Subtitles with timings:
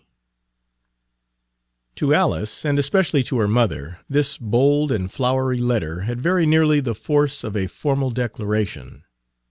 [0.03, 0.07] C.
[1.97, 6.79] To Alice, and especially to her mother, this bold and flowery letter had very nearly
[6.79, 9.03] the force of a formal declaration.